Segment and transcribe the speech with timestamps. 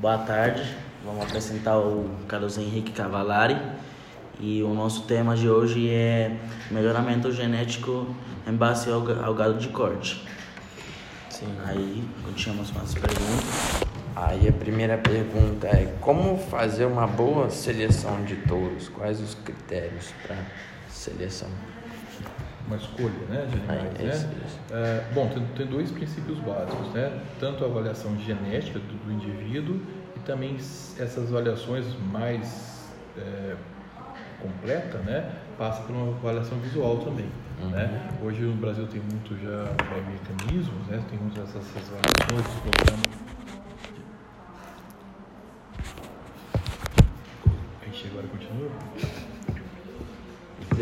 [0.00, 0.62] Boa tarde,
[1.04, 3.60] vamos apresentar o Carlos Henrique Cavalari
[4.40, 6.38] e o nosso tema de hoje é
[6.70, 8.06] melhoramento genético
[8.46, 10.26] em base ao, ao gado de corte.
[11.28, 11.54] Sim.
[11.66, 13.82] Aí continuamos com as perguntas.
[14.16, 18.88] Aí a primeira pergunta é como fazer uma boa seleção de touros?
[18.88, 20.36] Quais os critérios para
[20.88, 21.50] seleção?
[22.66, 23.98] Uma escolha né, de animais.
[23.98, 24.14] É, né?
[24.14, 24.58] isso, isso.
[24.70, 27.20] É, bom, tem, tem dois princípios básicos, né?
[27.38, 29.80] tanto a avaliação genética do, do indivíduo
[30.16, 32.88] e também essas avaliações mais
[33.18, 33.56] é,
[34.40, 35.32] completa, né?
[35.58, 37.28] passa por uma avaliação visual também.
[37.70, 38.08] Né?
[38.22, 41.02] Hoje no Brasil tem muito já é, mecanismos, né?
[41.10, 43.39] tem muitas essas, avaliações, programas.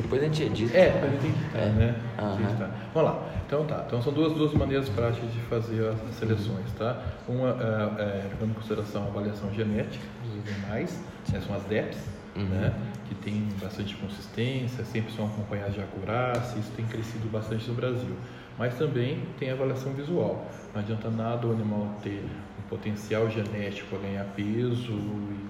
[0.08, 0.76] Depois a gente edita.
[0.78, 1.66] É, para identificar, É.
[1.66, 1.94] né?
[2.38, 2.70] Identificar.
[2.94, 3.28] Vamos lá.
[3.46, 3.84] Então tá.
[3.86, 7.02] Então são duas, duas maneiras práticas de fazer as seleções, tá?
[7.28, 10.98] Uma é, é, levando em consideração a avaliação genética dos animais,
[11.30, 11.98] né, são as DEPs,
[12.36, 12.44] Uhum.
[12.44, 12.72] né?
[13.06, 18.16] Que tem bastante consistência, sempre são acompanhadas de acurácia, isso tem crescido bastante no Brasil.
[18.58, 20.46] Mas também tem a avaliação visual.
[20.74, 22.24] Não adianta nada o animal ter
[22.58, 25.48] um potencial genético a ganhar peso e-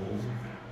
[0.00, 0.18] ou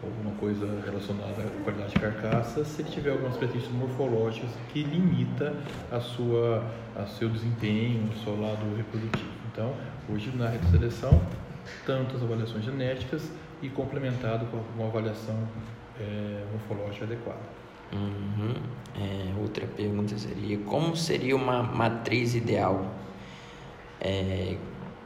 [0.04, 5.54] alguma coisa relacionada à qualidade de carcaça, se ele tiver algumas características morfológicas que limita
[5.90, 6.64] a sua,
[6.96, 9.30] a seu desempenho, o seu lado reprodutivo.
[9.52, 9.74] Então,
[10.08, 11.20] hoje na rede de seleção,
[11.86, 13.30] tanto as avaliações genéticas
[13.62, 15.36] e complementado com uma avaliação
[15.98, 17.64] eh, morfológica adequada.
[17.92, 18.54] Uhum.
[18.96, 22.92] É, outra pergunta seria como seria uma matriz ideal?
[24.00, 24.56] É,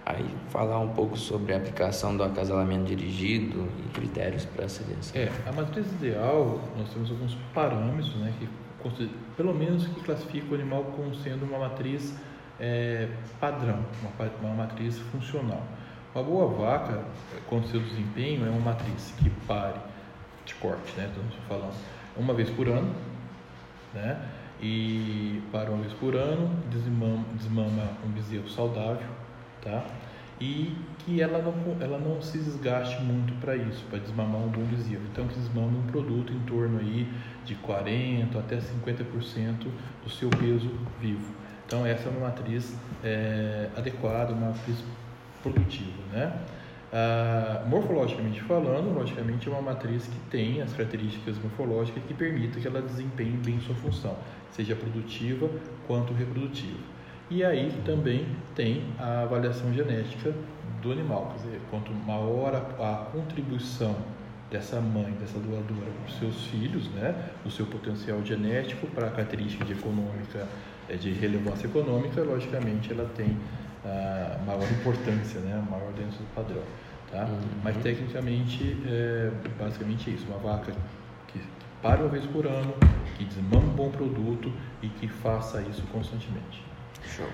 [0.09, 5.21] aí falar um pouco sobre a aplicação do acasalamento dirigido e critérios para a seleção.
[5.21, 8.49] É, a matriz ideal, nós temos alguns parâmetros, né, que
[9.37, 12.17] pelo menos que classificam o animal como sendo uma matriz
[12.59, 15.63] é, padrão, uma, uma matriz funcional.
[16.15, 17.05] Uma boa vaca,
[17.47, 19.79] com seu desempenho, é uma matriz que pare
[20.47, 21.75] de corte, né, estamos falando,
[22.17, 22.95] uma vez por ano,
[23.93, 24.19] né,
[24.61, 29.07] e para uma vez por ano, desmama, desmama um bezerro saudável,
[29.63, 29.85] tá?
[30.41, 34.63] E que ela não, ela não se desgaste muito para isso, para desmamar um bom
[34.65, 35.03] bezerro.
[35.11, 37.13] Então, que desmama um produto em torno aí
[37.45, 39.67] de 40% até 50%
[40.05, 40.71] do seu peso
[41.01, 41.35] vivo.
[41.67, 44.85] Então, essa é uma matriz é, adequada, uma matriz
[45.43, 46.33] produtiva, né?
[46.91, 52.67] Ah, morfologicamente falando, logicamente é uma matriz que tem as características morfológicas que permitam que
[52.67, 54.17] ela desempenhe bem sua função,
[54.51, 55.51] seja produtiva
[55.87, 56.79] quanto reprodutiva.
[57.31, 60.35] E aí também tem a avaliação genética
[60.81, 63.95] do animal, quer dizer, quanto maior a, a contribuição
[64.51, 69.11] dessa mãe, dessa doadora para os seus filhos, né, o seu potencial genético para a
[69.11, 70.47] característica de econômica,
[70.89, 73.37] eh, de relevância econômica, logicamente ela tem
[73.85, 76.63] a maior importância, né, maior dentro do padrão,
[77.11, 77.25] tá?
[77.25, 77.41] Uhum.
[77.63, 80.73] Mas tecnicamente, é basicamente isso, uma vaca
[81.29, 81.45] que, que
[81.83, 82.75] pare uma vez por ano,
[83.17, 84.53] que desmame um bom produto
[84.83, 86.69] e que faça isso constantemente.
[87.05, 87.29] Show.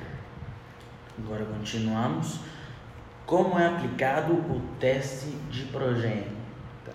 [1.18, 2.40] Agora continuamos.
[3.26, 6.32] Como é aplicado o teste de progênio?
[6.84, 6.92] Tá.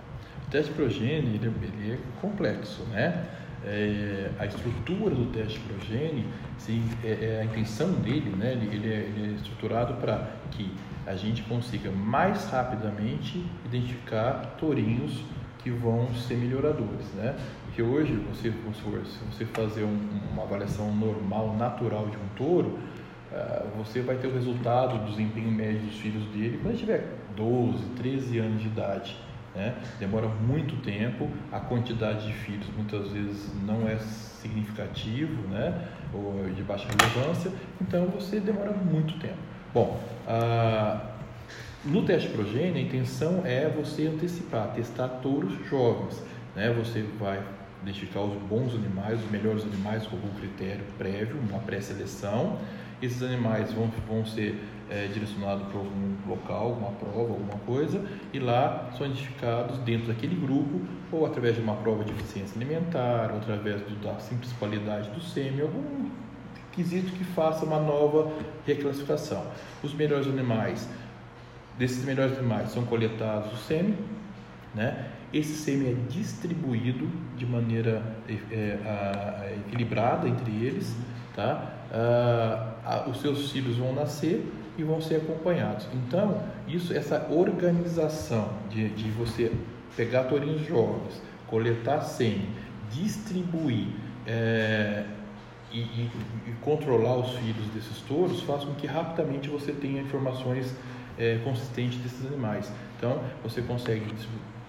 [0.47, 3.25] O teste progênio ele, ele é complexo, né?
[3.65, 6.25] É, a estrutura do teste progênio,
[6.57, 8.51] se, é, é a intenção dele, né?
[8.53, 10.71] Ele, ele, é, ele é estruturado para que
[11.05, 15.23] a gente consiga mais rapidamente identificar tourinhos
[15.63, 17.35] que vão ser melhoradores, né?
[17.65, 22.79] Porque hoje, você, se você fazer um- uma avaliação normal, natural de um touro,
[23.33, 27.07] ah, você vai ter o resultado do desempenho médio dos filhos dele quando ele tiver
[27.35, 29.15] 12, 13 anos de idade.
[29.55, 29.75] Né?
[29.99, 35.87] Demora muito tempo, a quantidade de filhos muitas vezes não é significativo, né?
[36.13, 39.37] ou de baixa relevância, então você demora muito tempo.
[39.73, 41.01] Bom, ah,
[41.85, 46.21] no teste progênio, a intenção é você antecipar, testar touros jovens.
[46.55, 46.73] Né?
[46.73, 47.41] Você vai
[47.81, 52.57] identificar os bons animais, os melhores animais com algum critério prévio, uma pré-seleção.
[53.01, 58.03] Esses animais vão, vão ser eh, direcionados para algum local, alguma prova, alguma coisa,
[58.33, 63.31] e lá são identificados dentro daquele grupo, ou através de uma prova de eficiência alimentar,
[63.31, 66.09] ou através do- da simples qualidade do sêmen, algum
[66.73, 68.31] quesito que faça uma nova
[68.65, 69.45] reclassificação.
[69.81, 70.89] Os melhores animais
[71.79, 73.95] desses melhores animais são coletados o sêmen,
[74.75, 75.07] né?
[75.33, 78.01] Esse sêmen é distribuído de maneira
[78.51, 80.95] é, a- a- equilibrada entre eles,
[81.35, 81.71] tá?
[81.91, 84.45] Ah, a- os seus filhos vão nascer
[84.77, 85.87] e vão ser acompanhados.
[85.93, 89.51] Então, isso, essa organização de, de você
[89.95, 92.49] pegar tourinhos jovens, coletar sêmen,
[92.91, 93.87] distribuir
[94.27, 95.05] é,
[95.71, 96.11] e, e-
[96.47, 100.75] e controlar os filhos desses touros faz com que rapidamente você tenha informações
[101.19, 102.71] é, consistente desses animais.
[102.97, 104.11] Então, você consegue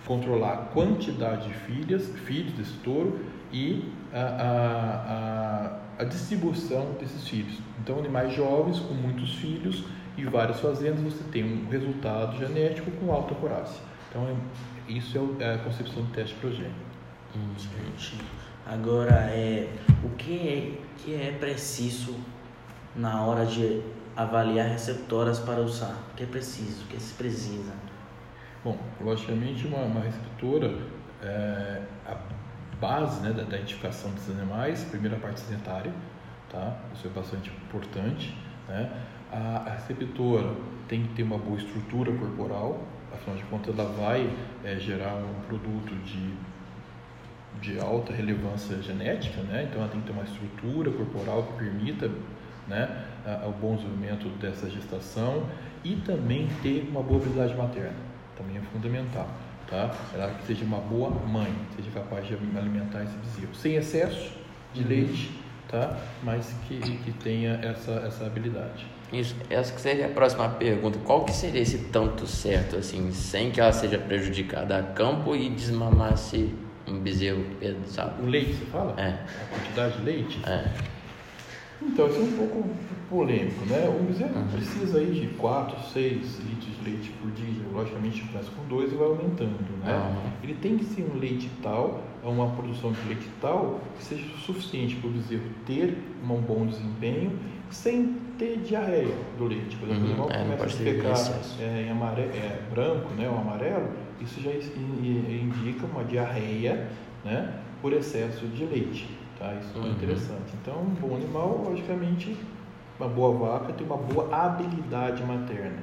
[0.04, 7.26] controlar a quantidade de filhas, filhos desse touro e a, a, a, a distribuição desses
[7.28, 7.58] filhos.
[7.80, 9.84] Então, animais jovens com muitos filhos
[10.18, 13.80] e várias fazendas, você tem um resultado genético com alta acurácia.
[14.10, 16.90] Então, é, isso é, é a concepção do teste progênio.
[18.66, 19.68] Agora, é,
[20.04, 22.14] o que é, que é preciso
[22.94, 23.80] na hora de
[24.16, 25.96] avaliar receptoras para usar?
[26.12, 26.84] O que é preciso?
[26.84, 27.72] O que se precisa?
[28.62, 30.76] Bom, logicamente uma, uma receptora,
[31.22, 32.16] é, a
[32.80, 35.92] base né, da, da identificação dos animais, primeiro a parte sanitária,
[36.50, 36.76] tá?
[36.94, 38.36] isso é bastante importante.
[38.68, 38.90] Né?
[39.32, 40.54] A, a receptora
[40.88, 44.30] tem que ter uma boa estrutura corporal, afinal de contas ela vai
[44.64, 46.34] é, gerar um produto de,
[47.60, 49.68] de alta relevância genética, né?
[49.68, 52.10] então ela tem que ter uma estrutura corporal que permita
[52.70, 53.04] né,
[53.46, 55.44] o bom desenvolvimento dessa gestação
[55.84, 59.28] e também ter uma boa habilidade materna também é fundamental.
[59.68, 59.94] Tá?
[60.14, 64.32] Ela que seja uma boa mãe, seja capaz de alimentar esse bezerro, sem excesso
[64.74, 64.88] de uhum.
[64.88, 65.30] leite,
[65.68, 65.96] tá?
[66.24, 68.86] mas que, que tenha essa, essa habilidade.
[69.12, 70.98] Isso, essa que seria a próxima pergunta.
[71.04, 75.48] Qual que seria esse tanto certo, assim, sem que ela seja prejudicada a campo e
[75.50, 76.52] desmamasse
[76.86, 78.22] um bezerro pesado?
[78.22, 78.94] O leite, você fala?
[79.00, 79.18] É.
[79.42, 80.40] A quantidade de leite?
[80.46, 80.64] É.
[81.82, 82.68] Então, isso é um pouco
[83.08, 83.88] polêmico, né?
[83.88, 84.48] O bezerro uhum.
[84.48, 87.64] precisa aí de 4, 6 litros de leite por dia.
[87.72, 89.94] Logicamente, começa com 2 e vai aumentando, né?
[89.94, 90.30] Uhum.
[90.42, 94.96] Ele tem que ser um leite tal, uma produção de leite tal, que seja suficiente
[94.96, 97.32] para o bezerro ter um bom desempenho
[97.70, 99.76] sem ter diarreia do leite.
[99.76, 100.30] Por exemplo, uhum.
[100.30, 103.88] é, começa a ficar é, em amarelo, é, branco, né, ou amarelo,
[104.20, 106.88] isso já indica uma diarreia,
[107.24, 109.08] né, por excesso de leite.
[109.40, 109.54] Tá?
[109.54, 109.90] Isso é uhum.
[109.92, 110.54] interessante.
[110.60, 112.36] Então, um bom animal, logicamente,
[112.98, 115.82] uma boa vaca tem uma boa habilidade materna.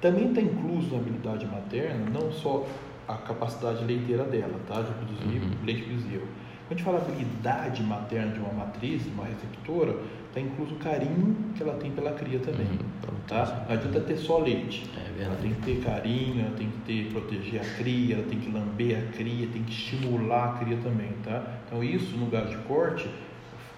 [0.00, 2.66] Também está incluso na habilidade materna não só
[3.06, 4.82] a capacidade leiteira dela, tá?
[4.82, 5.64] de produzir uhum.
[5.64, 6.26] leite bezerro.
[6.70, 9.92] Quando a gente fala habilidade materna de uma matriz, uma receptora,
[10.28, 12.68] está incluso o carinho que ela tem pela cria também.
[12.68, 12.78] Uhum,
[13.26, 13.64] tá?
[13.68, 14.88] Não adianta ter só leite.
[14.96, 18.38] É ela tem que ter carinho, ela tem que ter, proteger a cria, ela tem
[18.38, 21.10] que lamber a cria, tem que estimular a cria também.
[21.24, 21.42] Tá?
[21.66, 23.10] Então isso no gado de corte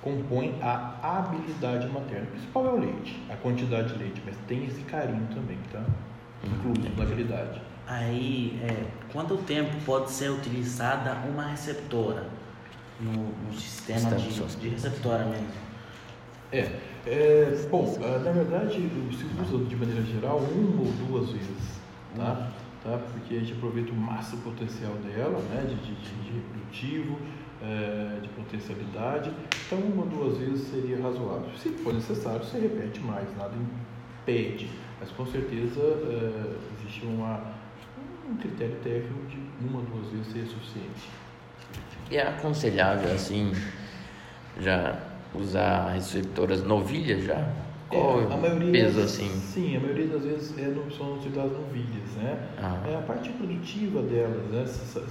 [0.03, 2.27] compõe a habilidade materna.
[2.27, 5.83] O principal é o leite, a quantidade de leite, mas tem esse carinho também, tá?
[6.45, 7.59] Incluso na habilidade.
[7.87, 12.43] Aí, é, quanto tempo pode ser utilizada uma receptora
[13.01, 15.49] no, no sistema de, de receptora mesmo?
[16.53, 16.71] É,
[17.07, 21.81] é bom, ah, na verdade se usa de maneira geral uma ou duas vezes,
[22.15, 22.53] tá?
[22.85, 22.99] tá?
[23.13, 25.63] Porque a gente aproveita o máximo potencial dela, né?
[25.63, 27.19] De, de, de reprodutivo,
[27.63, 29.33] é, de potencialidade.
[29.67, 31.49] Então uma ou duas vezes seria razoável.
[31.57, 33.55] Se for necessário, você repete mais, nada
[34.23, 34.69] impede.
[35.01, 37.41] Mas com certeza é, existe uma,
[38.29, 41.09] um critério técnico de uma ou duas vezes ser suficiente.
[42.13, 43.53] É aconselhável assim,
[44.61, 44.99] já
[45.35, 47.49] usar receptoras novilhas já?
[47.89, 49.29] Qual é, a maioria, peso assim?
[49.29, 52.39] Sim, a maioria das vezes é no, são utilizadas novilhas, né?
[52.63, 52.83] Ah.
[52.87, 54.65] É, a parte produtiva delas né,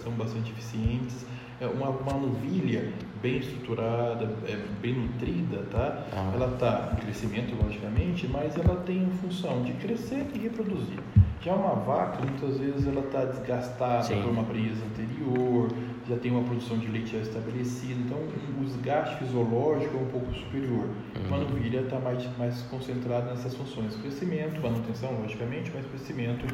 [0.03, 1.25] são bastante eficientes.
[1.59, 6.05] É uma, uma novilha bem estruturada, é, bem nutrida, tá?
[6.11, 6.31] Ah.
[6.35, 10.99] Ela está em crescimento, logicamente, mas ela tem a função de crescer e reproduzir.
[11.43, 14.21] Já uma vaca, muitas vezes, ela está desgastada Sim.
[14.21, 15.71] por uma presa anterior,
[16.11, 20.33] já tem uma produção de leite já estabelecida, então o desgaste fisiológico é um pouco
[20.33, 20.85] superior.
[21.15, 21.27] Uhum.
[21.27, 26.45] Uma novilha está mais, mais concentrada nessas funções, crescimento, manutenção, logicamente, mas crescimento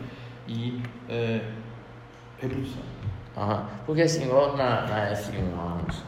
[0.47, 1.41] e é,
[2.39, 2.83] reprodução.
[3.35, 3.65] Uhum.
[3.85, 6.03] Porque assim, igual na, na F1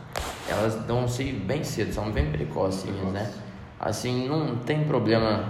[0.47, 3.31] elas dão-se bem cedo, são bem precocinhas, né?
[3.79, 5.45] Assim, não tem problema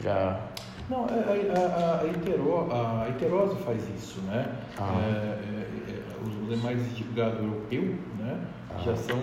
[0.00, 0.40] já
[0.88, 4.52] não, a, a, a, hetero, a heterose faz isso, né?
[4.78, 4.92] Ah.
[5.00, 8.40] É, é, é os animais de gado europeu, né?
[8.70, 8.78] Ah.
[8.80, 9.18] Já são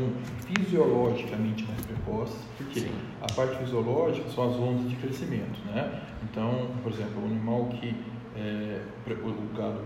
[0.45, 2.91] fisiologicamente mais precoces, porque Sim.
[3.21, 6.01] a parte fisiológica são as ondas de crescimento, né?
[6.23, 7.95] Então, por exemplo, o animal que
[8.35, 9.81] é, o gado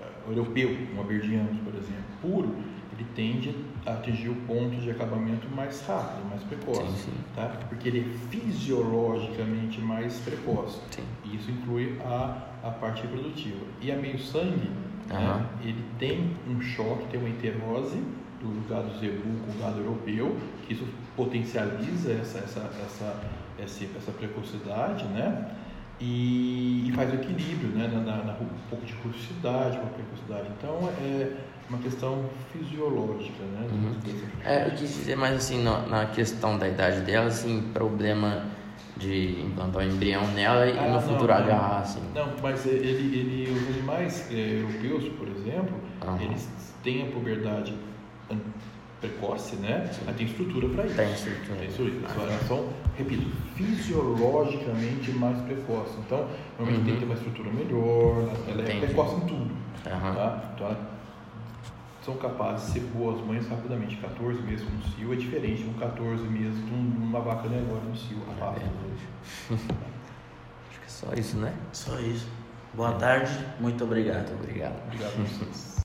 [0.00, 2.56] é, europeu, um aberdiano, por exemplo, puro,
[2.92, 3.54] ele tende
[3.86, 7.12] a atingir o ponto de acabamento mais rápido, mais precoce, sim, sim.
[7.34, 7.46] tá?
[7.68, 10.80] Porque ele é fisiologicamente mais precoce.
[10.90, 11.02] Sim.
[11.24, 13.64] E isso inclui a, a parte reprodutiva.
[13.80, 14.70] E a meio sangue,
[15.10, 15.18] uhum.
[15.18, 18.02] né, ele tem um choque, tem uma heterose
[18.40, 23.20] do gado zebu com o gado europeu, que isso potencializa essa essa essa
[23.58, 25.50] essa, essa precocidade, né?
[26.00, 27.90] E, e, faz o equilíbrio, né?
[27.92, 30.48] Na, na, na, um pouco de rusticidade, uma precocidade.
[30.56, 31.36] Então, é
[31.68, 33.68] uma questão fisiológica, né?
[33.70, 33.94] Uhum.
[34.44, 38.46] É, eu quis dizer mais assim, na, na questão da idade dela, assim, problema
[38.96, 41.34] de implantar o embrião nela e Ah, no futuro não.
[41.34, 42.00] agarrar assim.
[42.14, 46.20] Não, mas ele, ele, os animais é, europeus, por exemplo, Aham.
[46.22, 46.48] eles
[46.82, 47.74] têm a puberdade
[49.00, 49.88] precoce, né?
[50.04, 50.96] Mas tem estrutura para isso.
[50.96, 51.58] Tem estrutura.
[51.58, 52.08] Tem estrutura.
[52.14, 55.96] Só Elas são, repito, fisiologicamente mais precoces.
[56.04, 56.26] Então,
[56.58, 58.60] normalmente tem que ter uma estrutura melhor, ela é Uhum.
[58.62, 58.78] Entendi.
[58.86, 59.54] precoce em tudo.
[59.86, 60.14] Aham.
[60.14, 60.52] Tá?
[60.54, 60.76] Então,
[62.08, 63.96] são capazes de ser boas mães rapidamente.
[63.96, 67.48] 14 meses com um cio é diferente de um 14 meses de um- uma vaca
[67.50, 68.16] negócio no cio.
[68.26, 68.62] É rapaz.
[69.50, 71.52] Acho que é só isso, né?
[71.72, 72.26] Só isso.
[72.72, 74.28] Boa tarde, muito obrigado.
[74.28, 74.82] Muito obrigado.
[74.86, 75.68] Obrigado a vocês.